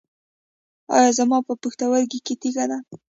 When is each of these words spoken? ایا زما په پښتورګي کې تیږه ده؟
ایا 0.95 1.09
زما 1.19 1.37
په 1.47 1.53
پښتورګي 1.61 2.19
کې 2.25 2.33
تیږه 2.41 2.65
ده؟ 2.71 2.77